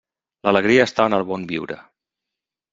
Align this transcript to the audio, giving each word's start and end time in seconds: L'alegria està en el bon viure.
L'alegria 0.47 0.87
està 0.89 1.07
en 1.11 1.17
el 1.19 1.27
bon 1.33 1.47
viure. 1.55 1.81